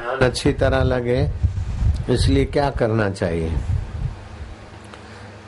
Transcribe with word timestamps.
ध्यान 0.00 0.18
अच्छी 0.18 0.52
तरह 0.52 0.82
लगे, 0.82 1.20
इसलिए 2.10 2.44
क्या 2.44 2.68
करना 2.70 3.08
चाहिए? 3.10 3.52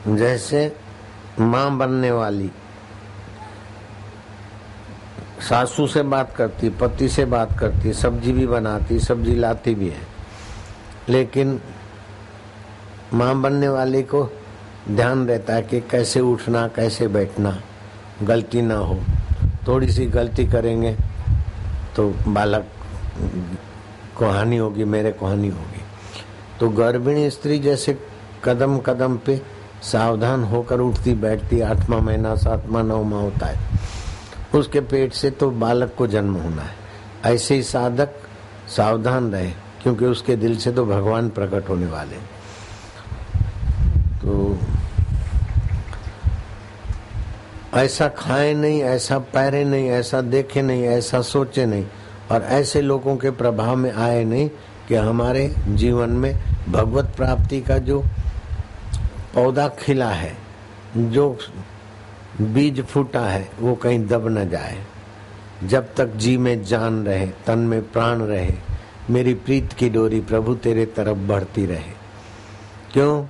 जैसे 0.07 0.75
माँ 1.39 1.77
बनने 1.77 2.11
वाली, 2.11 2.49
सासू 5.49 5.87
से 5.87 6.03
बात 6.03 6.35
करती, 6.35 6.69
पति 6.69 7.09
से 7.09 7.25
बात 7.25 7.57
करती, 7.59 7.93
सब्ज़ी 7.93 8.31
भी 8.31 8.45
बनाती, 8.47 8.99
सब्ज़ी 8.99 9.35
लाती 9.35 9.75
भी 9.75 9.89
है। 9.89 10.05
लेकिन 11.09 11.59
माँ 13.13 13.35
बनने 13.41 13.67
वाले 13.67 14.01
को 14.03 14.23
ध्यान 14.89 15.27
रहता 15.27 15.53
है 15.53 15.61
कि 15.61 15.79
कैसे 15.81 16.19
उठना, 16.19 16.67
कैसे 16.67 17.07
बैठना, 17.07 17.57
गलती 18.23 18.61
ना 18.61 18.75
हो। 18.75 18.99
थोड़ी 19.67 19.91
सी 19.91 20.05
गलती 20.05 20.45
करेंगे 20.47 20.95
तो 21.95 22.09
बालक 22.27 22.65
को 24.23 24.29
हानि 24.29 24.57
होगी, 24.57 24.83
मेरे 24.85 25.11
को 25.11 25.25
हानि 25.25 25.47
होगी। 25.47 25.81
तो 26.59 26.69
गर्भिणी 26.69 27.29
स्त्री 27.29 27.59
जैसे 27.59 27.97
कदम 28.43 28.77
कदम 28.79 29.17
पे 29.17 29.41
सावधान 29.83 30.43
होकर 30.43 30.79
उठती, 30.79 31.13
बैठती, 31.13 31.59
आठवा 31.61 31.97
महीना, 31.99 32.35
सातवां, 32.35 32.83
नौवा 32.83 33.17
होता 33.17 33.45
है। 33.45 33.79
उसके 34.55 34.81
पेट 34.81 35.13
से 35.13 35.29
तो 35.31 35.49
बालक 35.51 35.93
को 35.97 36.07
जन्म 36.07 36.33
होना 36.35 36.61
है। 36.61 36.75
ऐसे 37.25 37.55
ही 37.55 37.63
साधक 37.63 38.13
सावधान 38.67 39.31
रहे, 39.31 39.49
क्योंकि 39.83 40.05
उसके 40.05 40.35
दिल 40.35 40.57
से 40.57 40.71
तो 40.71 40.85
भगवान 40.85 41.29
प्रकट 41.29 41.69
होने 41.69 41.85
वाले 41.85 42.17
तो 44.21 44.57
ऐसा 47.73 48.07
खाए 48.07 48.53
नहीं, 48.53 48.81
ऐसा 48.83 49.17
पैरे 49.33 49.63
नहीं, 49.63 49.89
ऐसा 49.89 50.21
देखे 50.21 50.61
नहीं, 50.61 50.83
ऐसा 50.83 51.21
सोचे 51.21 51.65
नहीं। 51.65 51.85
और 52.31 52.41
ऐसे 52.43 52.81
लोगों 52.81 53.17
के 53.17 53.31
प्रभाव 53.31 53.75
में 53.75 53.93
आए 53.93 54.23
नहीं 54.23 54.49
कि 54.87 54.95
हमारे 54.95 55.55
जीवन 55.67 56.09
में 56.09 56.43
भगवत 56.69 57.05
प्राप्ति 57.05 57.61
का 57.61 57.77
जो 57.77 58.03
पौधा 59.33 59.67
खिला 59.67 60.09
है, 60.09 60.37
जो 60.97 61.37
बीज 62.41 62.81
फूटा 62.81 63.21
है, 63.21 63.49
वो 63.59 63.75
कहीं 63.75 64.07
दब 64.07 64.27
न 64.27 64.49
जाए। 64.49 64.77
जब 65.63 65.95
तक 65.95 66.07
जी 66.07 66.37
में 66.37 66.63
जान 66.63 67.05
रहे, 67.05 67.27
तन 67.27 67.59
में 67.59 67.91
प्राण 67.91 68.17
रहे, 68.19 68.51
मेरी 69.09 69.33
प्रीत 69.33 69.73
की 69.73 69.89
डोरी 69.89 70.21
प्रभु 70.21 70.55
तेरे 70.55 70.85
तरफ़ 70.85 71.17
बढ़ती 71.17 71.65
रहे। 71.65 72.03
क्यों? 72.93 73.25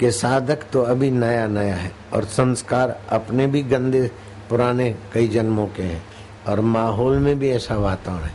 कि 0.00 0.10
साधक 0.10 0.58
तो 0.72 0.82
अभी 0.82 1.10
नया 1.10 1.46
नया 1.46 1.74
है 1.74 1.92
और 2.12 2.24
संस्कार 2.24 3.00
अपने 3.10 3.46
भी 3.46 3.62
गंदे 3.62 4.10
पुराने 4.50 4.96
कई 5.12 5.28
जन्मों 5.28 5.66
के 5.66 5.82
हैं। 5.82 6.04
और 6.48 6.60
माहौल 6.62 7.18
में 7.18 7.38
भी 7.38 7.50
ऐसा 7.50 7.76
वातावरण 7.76 8.24
है। 8.24 8.34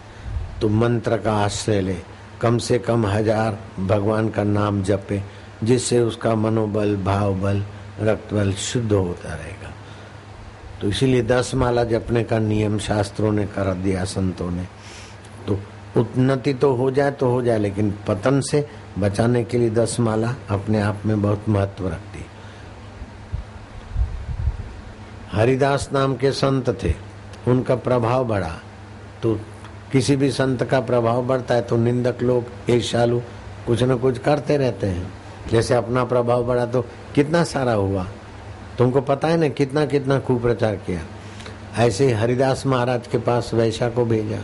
तो 0.62 0.70
मंत्र 0.70 1.17
का 1.17 1.34
आश्रय 1.36 1.81
ले। 1.81 1.98
कम 2.42 2.58
से 2.58 2.80
कम 2.80 3.06
हज़ार 3.06 3.58
भगवान 3.80 4.30
का 4.30 4.44
नाम 4.44 4.81
जपे, 4.84 5.22
जिससे 5.64 6.00
उसका 6.00 6.36
मनोबल 6.36 6.95
भाव 6.98 7.34
बल 7.36 7.64
रक्त 8.00 8.34
बल 8.34 8.54
शुद्ध 8.54 8.92
होता 8.94 9.34
रहेगा। 9.34 9.72
तो 10.82 10.88
इसीलिए 10.88 11.22
दस 11.22 11.54
माला 11.56 11.84
जपने 11.84 12.23
का 12.23 12.39
नियम 12.39 12.78
शास्त्रों 12.80 13.32
ने 13.32 13.45
कर 13.45 13.73
दिया, 13.73 14.04
संतों 14.06 14.50
ने। 14.52 14.67
तो 15.48 15.59
उन्नति 15.98 16.54
तो 16.54 16.73
हो 16.73 16.89
जाए 16.92 17.12
तो 17.12 17.30
हो 17.30 17.42
जाए, 17.42 17.59
लेकिन 17.59 17.94
पतन 18.08 18.42
से 18.42 18.66
बचाने 19.00 19.44
के 19.44 19.58
लिए 19.58 19.70
दस 19.70 20.00
माला 20.00 20.34
अपने 20.50 20.82
आप 20.82 21.06
में 21.06 21.22
बहुत 21.22 21.50
महत्व 21.50 21.88
रखती। 21.88 22.26
हरिदास 25.32 25.89
नाम 25.94 26.16
के 26.16 26.32
संत 26.32 26.70
थे। 26.84 26.94
उनका 27.47 27.75
प्रभाव 27.75 28.25
बढ़ा। 28.28 28.52
तो 29.23 29.34
किसी 29.92 30.16
भी 30.16 30.31
संत 30.31 30.64
का 30.64 30.80
प्रभाव 30.80 31.25
बढ़ता 31.28 31.56
है 31.56 31.61
तो 31.61 31.78
निंदक 31.78 32.22
लोग 32.23 32.70
ईर्षालु 32.70 33.20
कुछ 33.67 33.83
न 33.83 33.98
कुछ 33.98 34.17
करते 34.17 34.58
रहते 34.58 34.88
हैं। 34.88 35.11
जैसे 35.52 35.75
अपना 35.75 36.03
प्रभाव 36.03 36.44
बढ़ा 36.44 36.66
तो 36.66 36.81
कितना 37.16 37.44
सारा 37.44 37.73
हुआ? 37.73 38.06
तुमको 38.78 39.02
पता 39.02 39.28
है 39.28 39.38
ना 39.38 39.48
कितना 39.50 39.86
कितना 39.86 40.20
कुप्रचार 40.20 40.76
किया। 40.76 41.02
ऐसे 41.77 42.05
ही 42.05 42.11
हरिदास 42.11 42.66
महाराज 42.66 43.08
के 43.08 43.17
पास 43.17 43.54
वैशा 43.54 43.89
को 43.89 44.05
भेजा। 44.05 44.39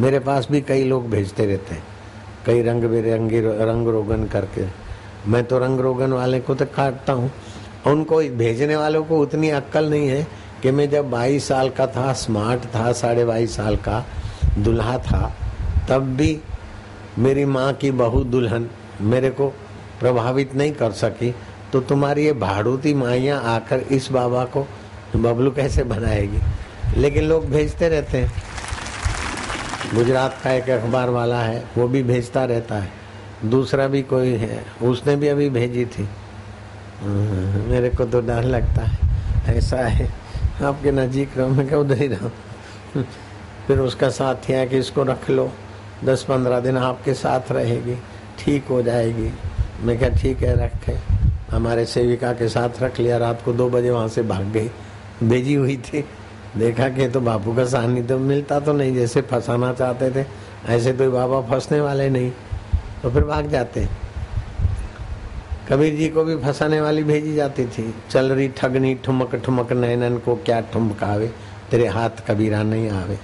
मेरे 0.00 0.18
पास 0.18 0.48
भी 0.50 0.60
कई 0.60 0.84
लोग 0.84 1.10
भेजते 1.10 1.46
रहते 1.46 1.74
हैं। 1.74 1.82
कई 2.46 2.62
रंग 2.62 2.84
बिरंगी 2.84 3.40
रंग 3.40 3.88
रोगन 3.88 4.24
करके। 4.26 4.66
मैं 5.30 5.44
तो 5.44 5.58
रंग 5.58 5.80
रोगन 5.80 6.12
वाले 6.12 6.40
को 6.40 6.54
तो 6.54 6.64
काटता 6.66 7.12
हूँ। 7.12 7.30
उनको 7.86 8.18
भेजने 8.36 8.76
वालों 8.76 9.04
को 9.04 9.18
उतनी 9.18 9.50
अक्कल 9.50 9.90
नहीं 9.90 10.08
है 10.08 10.26
कि 10.66 10.70
मैं 10.72 10.90
जब 10.90 11.10
बाईस 11.10 11.48
साल 11.48 11.70
का 11.70 11.86
था 11.86 12.12
स्मार्ट 12.12 12.60
था, 12.60 12.92
साढ़े 12.92 13.24
बाईस 13.24 13.56
साल 13.56 13.76
का, 13.76 14.06
दुल्हा 14.58 14.98
था, 14.98 15.36
तब 15.88 16.02
भी 16.02 16.40
मेरी 17.18 17.44
माँ 17.44 17.72
की 17.72 17.90
बहू 17.90 18.24
दुल्हन 18.24 18.70
मेरे 19.00 19.30
को 19.30 19.48
प्रभावित 20.00 20.54
नहीं 20.54 20.72
कर 20.72 20.92
सकी। 20.92 21.34
तो 21.72 21.80
तुम्हारी 21.80 22.24
ये 22.24 22.32
भाड़ूती 22.32 22.94
माइयाँ 22.94 23.42
आकर 23.44 23.78
इस 23.78 24.12
बाबा 24.12 24.44
को 24.44 24.68
बबलू 25.16 25.50
कैसे 25.50 25.84
बनाएगी? 25.84 26.38
लेकिन 26.96 27.24
लोग 27.24 27.46
भेजते 27.46 27.88
रहते 27.88 28.18
हैं। 28.18 28.32
गुजरात 29.94 30.36
का 30.44 30.52
एक 30.52 30.70
अखबार 30.70 31.10
वाला 31.10 31.40
है, 31.40 31.64
वो 31.78 31.88
भी 31.88 32.02
भेजता 32.02 32.44
रहता 32.44 32.74
है। 32.74 32.90
दूसरा 33.44 33.86
भी 33.86 34.02
कोई 34.02 34.34
है, 34.34 34.64
उसने 34.82 35.16
भी 35.16 35.28
अभी 35.28 35.50
भेजी 35.50 35.84
थी। 35.84 36.08
मेरे 37.68 37.90
को 37.90 38.04
तो 38.04 38.20
डर 38.20 38.42
लगता 38.42 38.82
है, 38.82 38.98
ऐसा 39.56 39.76
है। 39.76 40.25
आपके 40.62 40.92
नजीक 40.92 41.36
रहो, 41.38 41.48
मैं 41.48 41.66
क्या 41.68 41.78
उधर 41.78 41.98
ही 41.98 42.06
रहो। 42.06 42.30
फिर 43.66 43.78
उसका 43.78 44.08
साथी 44.08 44.52
है 44.52 44.66
कि 44.66 44.78
इसको 44.78 45.02
रख 45.02 45.28
लो, 45.30 45.50
दस 46.04 46.22
पंद्रह 46.22 46.60
दिन 46.60 46.76
आपके 46.76 47.14
साथ 47.14 47.52
रहेगी, 47.52 47.96
ठीक 48.38 48.68
हो 48.70 48.82
जाएगी। 48.82 49.32
मैं 49.80 49.98
क्या 49.98 50.08
ठीक 50.10 50.42
है, 50.42 50.54
रखे 50.64 50.96
हमारे 51.50 51.84
सेविका 51.86 52.32
के 52.32 52.48
साथ 52.48 52.82
रख 52.82 53.00
लिया, 53.00 53.18
रात 53.18 53.42
को 53.44 53.52
दो 53.52 53.68
बजे 53.70 53.90
वहाँ 53.90 54.08
से 54.08 54.22
भाग 54.22 54.44
गई। 54.52 54.70
भेजी 55.22 55.54
हुई 55.54 55.76
थी। 55.76 56.04
देखा 56.56 56.88
कि 56.88 57.08
तो 57.08 57.20
बापू 57.20 57.54
का 57.54 57.64
सानिध्य 57.64 58.08
तो 58.08 58.18
मिलता 58.18 58.60
तो 58.60 58.72
नहीं, 58.72 58.94
जैसे 58.94 59.20
फंसाना 59.22 59.72
चाहते 59.72 60.10
थे, 60.10 60.26
ऐसे 60.68 60.92
तो 60.92 61.10
बाबा 61.10 61.40
फंसने 61.40 61.80
वाले 61.80 62.08
नहीं। 62.10 62.30
तो 63.02 63.10
फिर 63.10 63.24
भाग 63.24 63.46
जाते। 63.46 63.86
कबीर 65.68 65.94
जी 65.94 66.08
को 66.08 66.24
भी 66.24 66.36
फंसाने 66.36 66.80
वाली 66.80 67.02
भेजी 67.04 67.34
जाती 67.34 67.64
थी। 67.66 67.94
चल 68.10 68.32
रही 68.32 68.48
ठगनी, 68.48 68.94
ठुमक 68.94 69.34
ठुमक 69.36 69.72
नैनन 69.72 70.18
को 70.18 70.36
क्या 70.36 70.60
ठुमकावे 70.60 71.30
तेरे 71.70 71.86
हाथ 71.86 72.10
कबीरा 72.28 72.62
नहीं 72.62 72.90
आवे। 72.90 73.18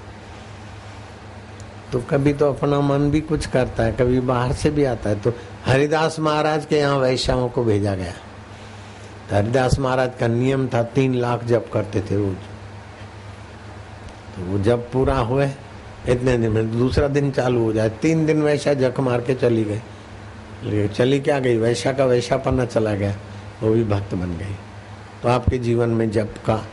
तो 1.93 2.01
कभी 2.01 2.33
तो 2.33 2.53
अपना 2.53 2.81
मन 2.81 3.11
भी 3.11 3.21
कुछ 3.21 3.47
करता 3.47 3.83
है, 3.83 3.93
कभी 3.93 4.21
बाहर 4.21 4.53
से 4.53 4.71
भी 4.71 4.85
आता 4.85 5.11
है। 5.11 5.21
तो 5.21 5.33
हरिदास 5.67 6.19
महाराज 6.19 6.67
के 6.67 6.77
यहाँ 6.77 6.99
वैश्याओं 6.99 7.49
को 7.49 7.65
भेजा 7.65 7.95
गया। 7.95 8.13
तो 9.31 9.37
हरिदास 9.37 9.79
महाराज 9.79 10.13
का 10.21 10.27
नियम 10.27 10.69
था, 10.69 10.83
तीन 10.83 11.15
लाख 11.15 11.45
जप 11.45 11.71
करते 11.73 12.01
थे 12.01 12.17
रोज। 12.17 12.37
तो 14.37 14.45
वो 14.45 14.59
जब 14.59 14.91
पूरा 14.91 15.19
हुए, 15.19 15.51
इतने 16.09 16.39
दिन 16.39 16.53
में 16.53 16.79
दूसरा 16.79 17.09
दिन 17.09 17.31
चालू 17.31 17.65
हो 17.65 17.73
जाए। 17.73 17.89
तीन 17.89 18.27
दिन 18.27 18.43
वैश्या 18.43 18.75
जख 18.75 19.01
मार 19.01 19.21
के 19.21 19.35
चली 19.35 19.65
गई। 19.65 19.81
चली 20.65 21.21
क्या 21.21 21.39
गई? 21.39 21.57
वैशा 21.57 21.93
का 21.93 22.05
वैशा 22.05 22.37
पन्ना 22.37 22.65
चला 22.65 22.95
गया। 22.95 23.17
वो 23.63 23.71
भी 23.71 23.85
भक्त 23.85 24.15
बन 24.15 24.37
गई। 24.37 24.55
तो 25.23 25.29
आपके 25.29 25.59
जीवन 25.59 25.89
में 25.89 26.11
जप 26.11 26.35
का, 26.47 26.67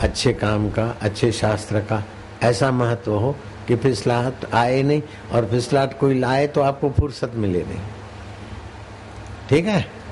अच्छे 0.00 0.32
काम 0.32 0.70
का, 0.70 0.96
अच्छे 1.02 1.32
शास्त्र 1.32 1.80
का 1.80 2.02
ऐसा 2.42 2.70
महत्व 2.70 3.14
हो 3.14 3.36
कि 3.68 3.76
फिसलाहट 3.76 4.54
आए 4.54 4.82
नहीं 4.82 5.02
और 5.32 5.46
फिसलाहट 5.46 5.98
कोई 5.98 6.18
लाए 6.20 6.46
तो 6.46 6.60
आपको 6.60 6.90
फुर्सत 6.90 7.32
मिले 7.34 7.62
नहीं। 7.62 7.80
ठीक 9.48 9.66
है? 9.66 10.03